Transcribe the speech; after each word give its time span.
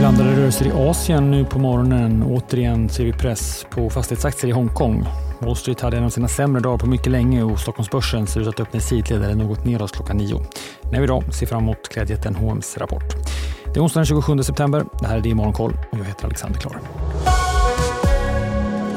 Blandade 0.00 0.36
rörelser 0.36 0.66
i 0.66 0.72
Asien 0.72 1.30
nu 1.30 1.44
på 1.44 1.58
morgonen. 1.58 2.22
Återigen 2.22 2.88
ser 2.88 3.04
vi 3.04 3.12
press 3.12 3.66
på 3.70 3.90
fastighetsaktier 3.90 4.50
i 4.50 4.52
Hongkong. 4.52 5.06
Wall 5.38 5.56
Street 5.56 5.80
hade 5.80 5.96
en 5.96 6.04
av 6.04 6.08
sina 6.08 6.28
sämre 6.28 6.60
dagar 6.60 6.78
på 6.78 6.86
mycket 6.86 7.12
länge 7.12 7.42
och 7.42 7.60
Stockholmsbörsen 7.60 8.26
ser 8.26 8.40
ut 8.40 8.48
att 8.48 8.60
öppna 8.60 8.78
i 8.78 8.82
sidled 8.82 9.22
eller 9.22 9.34
något 9.34 9.64
neråt 9.64 9.92
klockan 9.92 10.16
nio. 10.16 10.40
När 10.92 10.98
vi 10.98 11.04
idag 11.04 11.34
ser 11.34 11.46
fram 11.46 11.62
emot 11.62 11.88
klädjätten 11.88 12.34
H&M's 12.34 12.78
rapport. 12.78 13.14
Det 13.64 13.80
är 13.80 13.84
onsdagen 13.84 14.06
den 14.06 14.22
27 14.22 14.42
september. 14.42 14.84
Det 15.00 15.06
här 15.06 15.16
är 15.16 15.20
Det 15.20 15.34
Morgonkoll 15.34 15.72
och 15.92 15.98
jag 15.98 16.04
heter 16.04 16.24
Alexander 16.24 16.60
Klar. 16.60 16.80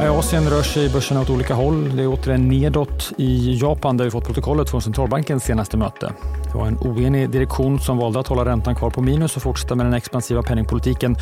I 0.01 0.05
Asien 0.05 0.49
rör 0.49 0.61
sig 0.61 0.89
börserna 0.89 1.21
åt 1.21 1.29
olika 1.29 1.53
håll. 1.53 1.95
Det 1.95 2.03
är 2.03 2.07
återigen 2.07 2.47
nedåt 2.47 3.11
i 3.17 3.57
Japan 3.61 3.97
där 3.97 4.05
vi 4.05 4.11
fått 4.11 4.25
protokollet 4.25 4.69
från 4.69 4.81
centralbankens 4.81 5.43
senaste 5.43 5.77
möte. 5.77 6.13
Det 6.51 6.57
var 6.57 6.67
en 6.67 6.77
oenig 6.77 7.29
direktion 7.29 7.79
som 7.79 7.97
valde 7.97 8.19
att 8.19 8.27
hålla 8.27 8.45
räntan 8.45 8.75
kvar 8.75 8.89
på 8.89 9.01
minus 9.01 9.35
och 9.35 9.41
fortsätta 9.41 9.75
med 9.75 9.85
den 9.85 9.93
expansiva 9.93 10.41
penningpolitiken. 10.41 11.15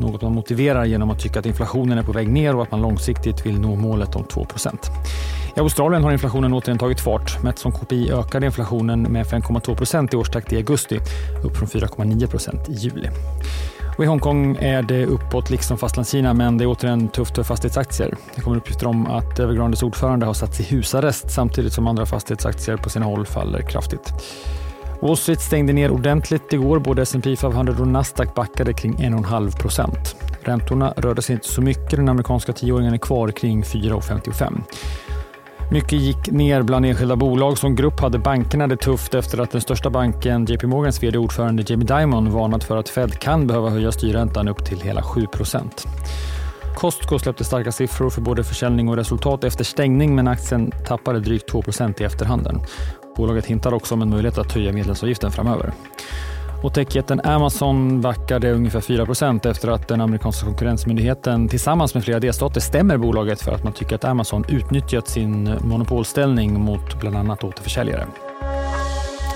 Något 0.00 0.22
man 0.22 0.32
motiverar 0.32 0.84
genom 0.84 1.10
att 1.10 1.20
tycka 1.20 1.38
att 1.38 1.46
inflationen 1.46 1.98
är 1.98 2.02
på 2.02 2.12
väg 2.12 2.28
ner 2.28 2.56
och 2.56 2.62
att 2.62 2.70
man 2.70 2.82
långsiktigt 2.82 3.46
vill 3.46 3.60
nå 3.60 3.76
målet 3.76 4.16
om 4.16 4.24
2 4.24 4.46
I 5.56 5.60
Australien 5.60 6.04
har 6.04 6.12
inflationen 6.12 6.52
återigen 6.52 6.78
tagit 6.78 7.00
fart. 7.00 7.42
Mätt 7.42 7.58
som 7.58 7.72
KPI 7.72 8.12
ökade 8.12 8.46
inflationen 8.46 9.02
med 9.02 9.26
5,2% 9.26 10.14
i 10.14 10.16
årstakt 10.16 10.52
i 10.52 10.56
augusti, 10.56 11.00
upp 11.44 11.56
från 11.56 11.68
4,9% 11.68 12.70
i 12.70 12.72
juli. 12.72 13.08
Och 13.98 14.04
I 14.04 14.06
Hongkong 14.06 14.56
är 14.56 14.82
det 14.82 15.06
uppåt 15.06 15.50
liksom 15.50 15.78
Fastlandskina 15.78 16.34
men 16.34 16.58
det 16.58 16.64
är 16.64 16.68
återigen 16.68 17.08
tufft 17.08 17.34
för 17.34 17.42
fastighetsaktier. 17.42 18.14
Det 18.34 18.40
kommer 18.40 18.56
uppgifter 18.56 18.86
om 18.86 19.06
att 19.06 19.38
Evergrandes 19.38 19.82
ordförande 19.82 20.26
har 20.26 20.34
satts 20.34 20.60
i 20.60 20.62
husarrest 20.62 21.30
samtidigt 21.30 21.72
som 21.72 21.86
andra 21.86 22.06
fastighetsaktier 22.06 22.76
på 22.76 22.90
sina 22.90 23.06
håll 23.06 23.26
faller 23.26 23.62
kraftigt. 23.62 24.12
Wall 25.00 25.16
Street 25.16 25.40
stängde 25.40 25.72
ner 25.72 25.90
ordentligt 25.90 26.52
igår. 26.52 26.78
Både 26.78 27.02
S&P 27.02 27.36
500 27.36 27.74
och 27.80 27.88
Nasdaq 27.88 28.34
backade 28.34 28.72
kring 28.72 28.94
1,5 28.94 29.58
procent. 29.58 30.16
Räntorna 30.42 30.94
rörde 30.96 31.22
sig 31.22 31.34
inte 31.34 31.48
så 31.48 31.62
mycket. 31.62 31.90
Den 31.90 32.08
amerikanska 32.08 32.52
tioåringen 32.52 32.94
är 32.94 32.98
kvar 32.98 33.28
kring 33.28 33.62
4,55. 33.62 34.62
Mycket 35.70 36.00
gick 36.00 36.30
ner 36.30 36.62
bland 36.62 36.86
enskilda 36.86 37.16
bolag. 37.16 37.58
Som 37.58 37.76
grupp 37.76 38.00
hade 38.00 38.18
bankerna 38.18 38.66
det 38.66 38.76
tufft 38.76 39.14
efter 39.14 39.38
att 39.40 39.50
den 39.50 39.60
största 39.60 39.90
banken, 39.90 40.44
JP 40.44 40.66
Morgans 40.66 41.02
vd 41.02 41.18
ordförande 41.18 41.64
Jamie 41.66 41.86
Dimon 41.86 42.30
varnat 42.30 42.64
för 42.64 42.76
att 42.76 42.88
Fed 42.88 43.18
kan 43.18 43.46
behöva 43.46 43.70
höja 43.70 43.92
styrräntan 43.92 44.48
upp 44.48 44.64
till 44.64 44.80
hela 44.80 45.00
7% 45.00 45.86
Costco 46.74 47.18
släppte 47.18 47.44
starka 47.44 47.72
siffror 47.72 48.10
för 48.10 48.20
både 48.20 48.44
försäljning 48.44 48.88
och 48.88 48.96
resultat 48.96 49.44
efter 49.44 49.64
stängning 49.64 50.14
men 50.14 50.28
aktien 50.28 50.72
tappade 50.86 51.20
drygt 51.20 51.48
2 51.48 51.62
i 52.00 52.04
efterhanden. 52.04 52.60
Bolaget 53.16 53.46
hintar 53.46 53.74
också 53.74 53.94
om 53.94 54.02
en 54.02 54.10
möjlighet 54.10 54.38
att 54.38 54.52
höja 54.52 54.72
medlemsavgiften 54.72 55.30
framöver. 55.30 55.72
Och 56.62 56.74
techjätten 56.74 57.20
Amazon 57.24 58.00
backade 58.00 58.52
ungefär 58.52 58.80
4% 58.80 59.50
efter 59.50 59.68
att 59.68 59.88
den 59.88 60.00
amerikanska 60.00 60.46
konkurrensmyndigheten 60.46 61.48
tillsammans 61.48 61.94
med 61.94 62.04
flera 62.04 62.20
delstater 62.20 62.60
stämmer 62.60 62.96
bolaget 62.96 63.40
för 63.40 63.52
att 63.52 63.64
man 63.64 63.72
tycker 63.72 63.94
att 63.94 64.04
Amazon 64.04 64.44
utnyttjat 64.48 65.08
sin 65.08 65.58
monopolställning 65.64 66.60
mot 66.60 67.00
bland 67.00 67.16
annat 67.16 67.44
återförsäljare. 67.44 68.06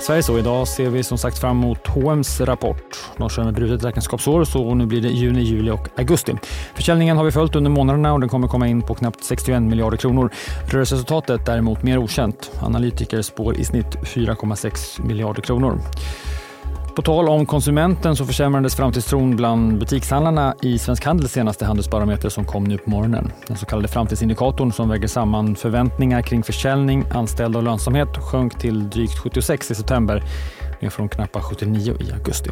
Sverige 0.01 0.23
så. 0.23 0.39
Idag 0.39 0.67
ser 0.67 0.89
vi 0.89 1.03
som 1.03 1.17
sagt 1.17 1.39
fram 1.39 1.57
emot 1.63 1.87
H&M's 1.87 2.45
rapport. 2.45 2.97
De 3.17 3.29
kör 3.29 3.43
med 3.43 3.53
brutet 3.53 3.85
räkenskapsår 3.85 4.43
så 4.43 4.73
nu 4.75 4.85
blir 4.85 5.01
det 5.01 5.07
juni, 5.07 5.41
juli 5.41 5.71
och 5.71 5.89
augusti. 5.97 6.33
Försäljningen 6.75 7.17
har 7.17 7.23
vi 7.23 7.31
följt 7.31 7.55
under 7.55 7.71
månaderna 7.71 8.13
och 8.13 8.19
den 8.19 8.29
kommer 8.29 8.47
komma 8.47 8.67
in 8.67 8.81
på 8.81 8.95
knappt 8.95 9.23
61 9.23 9.61
miljarder 9.61 9.97
kronor. 9.97 10.31
Rörelseresultatet 10.69 11.45
däremot 11.45 11.83
mer 11.83 11.97
okänt. 11.97 12.51
Analytiker 12.61 13.21
spår 13.21 13.55
i 13.55 13.65
snitt 13.65 13.95
4,6 13.95 15.01
miljarder 15.07 15.41
kronor. 15.41 15.79
På 16.95 17.01
tal 17.01 17.29
om 17.29 17.45
konsumenten 17.45 18.15
så 18.15 18.25
försämrades 18.25 18.75
framtidstron 18.75 19.35
bland 19.35 19.79
butikshandlarna 19.79 20.55
i 20.61 20.79
Svensk 20.79 21.05
Handels 21.05 21.31
senaste 21.31 21.65
handelsbarometer 21.65 22.29
som 22.29 22.45
kom 22.45 22.63
nu 22.63 22.77
på 22.77 22.89
morgonen. 22.89 23.31
Den 23.47 23.57
så 23.57 23.65
kallade 23.65 23.87
framtidsindikatorn 23.87 24.71
som 24.71 24.89
väger 24.89 25.07
samman 25.07 25.55
förväntningar 25.55 26.21
kring 26.21 26.43
försäljning, 26.43 27.05
anställda 27.11 27.59
och 27.59 27.63
lönsamhet 27.63 28.17
sjönk 28.17 28.59
till 28.59 28.89
drygt 28.89 29.17
76 29.17 29.71
i 29.71 29.75
september, 29.75 30.23
ner 30.81 30.89
från 30.89 31.09
knappt 31.09 31.35
79 31.35 31.95
i 31.99 32.11
augusti. 32.11 32.49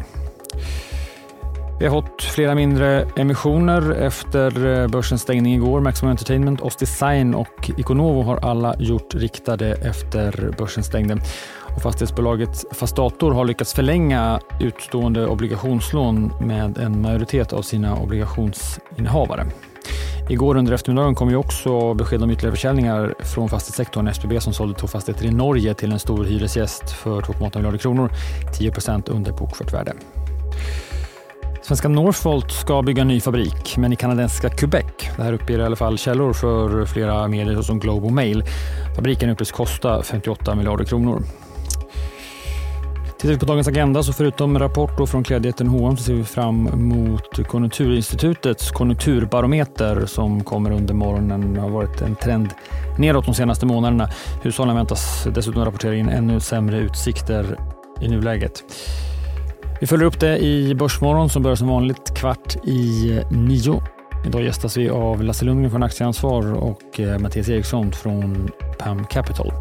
Vi 1.82 1.88
har 1.88 2.02
fått 2.02 2.22
flera 2.22 2.54
mindre 2.54 3.08
emissioner 3.16 3.90
efter 3.90 4.66
eh, 4.66 4.88
börsens 4.88 5.22
stängning 5.22 5.54
igår. 5.54 5.80
Maximum 5.80 6.10
Entertainment, 6.10 6.60
Ostdesign 6.60 7.34
och 7.34 7.70
Iconovo 7.76 8.22
har 8.22 8.36
alla 8.36 8.74
gjort 8.78 9.14
riktade 9.14 9.74
efter 9.74 10.54
börsens 10.58 10.86
stängde. 10.86 11.18
Och 11.76 11.82
fastighetsbolaget 11.82 12.64
Fastator 12.72 13.32
har 13.32 13.44
lyckats 13.44 13.74
förlänga 13.74 14.40
utstående 14.60 15.26
obligationslån 15.26 16.32
med 16.40 16.78
en 16.78 17.02
majoritet 17.02 17.52
av 17.52 17.62
sina 17.62 17.96
obligationsinnehavare. 17.96 19.46
Igår 20.30 20.56
under 20.56 20.72
eftermiddagen 20.72 21.14
kom 21.14 21.30
ju 21.30 21.36
också 21.36 21.94
besked 21.94 22.22
om 22.22 22.30
ytterligare 22.30 22.56
försäljningar 22.56 23.14
från 23.18 23.48
fastighetssektorn. 23.48 24.08
SBB 24.08 24.40
som 24.40 24.52
sålde 24.52 24.78
två 24.78 24.86
fastigheter 24.86 25.26
i 25.26 25.30
Norge 25.30 25.74
till 25.74 25.92
en 25.92 25.98
stor 25.98 26.24
hyresgäst 26.24 26.90
för 26.90 27.20
2,8 27.20 27.56
miljarder 27.56 27.78
kronor, 27.78 28.10
10 28.58 28.72
under 29.08 29.32
bokfört 29.32 29.72
värde. 29.72 29.92
Svenska 31.62 31.88
Northvolt 31.88 32.52
ska 32.52 32.82
bygga 32.82 33.02
en 33.02 33.08
ny 33.08 33.20
fabrik, 33.20 33.76
men 33.76 33.92
i 33.92 33.96
kanadensiska 33.96 34.50
Quebec. 34.50 34.84
Det 35.16 35.22
här 35.22 35.32
uppger 35.32 35.58
i 35.58 35.62
alla 35.62 35.76
fall 35.76 35.98
källor 35.98 36.32
för 36.32 36.86
flera 36.86 37.28
medier 37.28 37.62
som 37.62 37.78
Globe 37.78 38.06
och 38.06 38.12
Mail. 38.12 38.44
Fabriken 38.96 39.30
uppges 39.30 39.52
kosta 39.52 40.02
58 40.02 40.54
miljarder 40.54 40.84
kronor. 40.84 41.22
Tittar 43.18 43.28
vi 43.28 43.38
på 43.38 43.46
dagens 43.46 43.68
agenda 43.68 44.02
så 44.02 44.12
förutom 44.12 44.58
rapport 44.58 45.08
från 45.08 45.24
klädjätten 45.24 45.68
H&M 45.68 45.96
så 45.96 46.02
ser 46.02 46.14
vi 46.14 46.24
fram 46.24 46.66
emot 46.66 47.48
Konjunkturinstitutets 47.48 48.70
konjunkturbarometer 48.70 50.06
som 50.06 50.44
kommer 50.44 50.70
under 50.70 50.94
morgonen. 50.94 51.54
Det 51.54 51.60
har 51.60 51.70
varit 51.70 52.00
en 52.00 52.16
trend 52.16 52.48
nedåt 52.98 53.24
de 53.24 53.34
senaste 53.34 53.66
månaderna. 53.66 54.08
Hushållen 54.42 54.76
väntas 54.76 55.26
dessutom 55.34 55.64
rapportera 55.64 55.94
in 55.94 56.08
ännu 56.08 56.40
sämre 56.40 56.78
utsikter 56.78 57.58
i 58.00 58.08
nuläget. 58.08 58.64
Vi 59.82 59.86
följer 59.86 60.06
upp 60.06 60.20
det 60.20 60.38
i 60.38 60.74
Börsmorgon 60.74 61.30
som 61.30 61.42
börjar 61.42 61.56
som 61.56 61.68
vanligt 61.68 62.14
kvart 62.16 62.56
i 62.64 63.12
eh, 63.16 63.30
nio. 63.30 63.82
Idag 64.26 64.42
gästas 64.42 64.76
vi 64.76 64.90
av 64.90 65.22
Lasse 65.22 65.44
Lundgren 65.44 65.70
från 65.70 65.82
Aktieansvar 65.82 66.52
och 66.52 67.00
eh, 67.00 67.18
Mattias 67.18 67.48
Eriksson 67.48 67.92
från 67.92 68.50
PAM 68.78 69.04
Capital. 69.04 69.52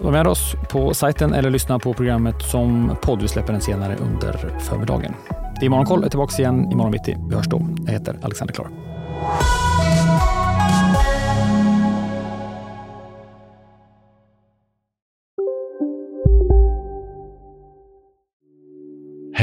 Var 0.00 0.12
med 0.12 0.26
oss 0.26 0.54
på 0.70 0.94
sajten 0.94 1.32
eller 1.34 1.50
lyssna 1.50 1.78
på 1.78 1.94
programmet 1.94 2.42
som 2.42 2.96
podd. 3.02 3.22
Vi 3.22 3.28
släpper 3.28 3.52
den 3.52 3.62
senare 3.62 3.96
under 3.96 4.58
förmiddagen. 4.60 5.14
Det 5.60 5.66
är 5.66 5.70
Morgonkoll 5.70 6.04
är 6.04 6.08
tillbaka 6.08 6.42
igen 6.42 6.72
imorgon 6.72 6.92
bitti. 6.92 7.16
Vi 7.28 7.34
hörs 7.34 7.48
då. 7.48 7.68
Jag 7.86 7.92
heter 7.92 8.18
Alexander 8.22 8.54
Klar. 8.54 8.68